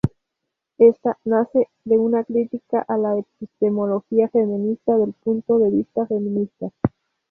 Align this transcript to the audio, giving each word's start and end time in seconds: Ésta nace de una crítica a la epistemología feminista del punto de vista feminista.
Ésta 0.79 1.19
nace 1.25 1.67
de 1.85 1.99
una 1.99 2.23
crítica 2.23 2.83
a 2.87 2.97
la 2.97 3.19
epistemología 3.19 4.29
feminista 4.29 4.97
del 4.97 5.13
punto 5.13 5.59
de 5.59 5.69
vista 5.69 6.07
feminista. 6.07 6.71